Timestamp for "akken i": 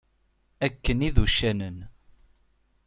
0.65-1.09